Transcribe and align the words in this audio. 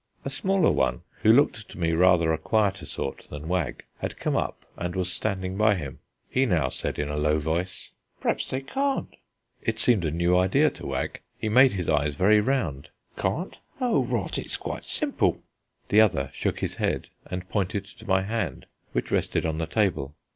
A 0.25 0.31
smaller 0.31 0.71
one, 0.71 1.03
who 1.21 1.31
looked 1.31 1.69
to 1.69 1.77
me 1.77 1.91
rather 1.91 2.33
a 2.33 2.37
quieter 2.39 2.87
sort 2.87 3.19
than 3.29 3.47
Wag, 3.47 3.83
had 3.99 4.17
come 4.17 4.35
up 4.35 4.65
and 4.75 4.95
was 4.95 5.13
standing 5.13 5.55
by 5.57 5.75
him: 5.75 5.99
he 6.27 6.47
now 6.47 6.69
said 6.69 6.97
in 6.97 7.07
a 7.07 7.15
low 7.17 7.37
voice: 7.37 7.91
"P'raps 8.19 8.49
they 8.49 8.61
can't." 8.61 9.15
It 9.61 9.77
seemed 9.77 10.03
a 10.03 10.09
new 10.09 10.35
idea 10.35 10.71
to 10.71 10.87
Wag: 10.87 11.19
he 11.37 11.49
made 11.49 11.73
his 11.73 11.87
eyes 11.87 12.15
very 12.15 12.41
round. 12.41 12.89
"Can't? 13.15 13.59
Oh, 13.79 14.03
rot! 14.03 14.39
it's 14.39 14.57
quite 14.57 14.85
simple." 14.85 15.43
The 15.89 16.01
other 16.01 16.31
shook 16.33 16.61
his 16.61 16.77
head 16.77 17.09
and 17.27 17.47
pointed 17.47 17.85
to 17.85 18.07
my 18.09 18.23
hand 18.23 18.65
which 18.93 19.11
rested 19.11 19.45
on 19.45 19.59
the 19.59 19.67
table. 19.67 20.15